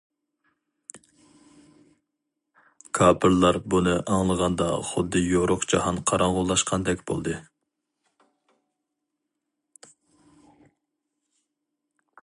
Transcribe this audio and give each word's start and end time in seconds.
كاپىرلار 2.99 3.59
بۇنى 3.73 3.93
ئاڭلىغاندا 4.13 4.69
خۇددى 4.93 5.23
يورۇق 5.25 5.67
جاھان 5.75 6.01
قاراڭغۇلاشقاندەك 6.13 7.07
بولدى. 7.13 7.37